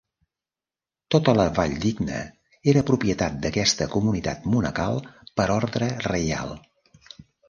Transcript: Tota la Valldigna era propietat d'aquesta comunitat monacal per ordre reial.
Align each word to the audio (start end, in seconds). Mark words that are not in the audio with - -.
Tota 1.15 1.33
la 1.39 1.43
Valldigna 1.57 2.15
era 2.73 2.81
propietat 2.87 3.37
d'aquesta 3.43 3.87
comunitat 3.97 4.47
monacal 4.55 4.97
per 5.41 5.47
ordre 5.57 5.91
reial. 6.07 6.55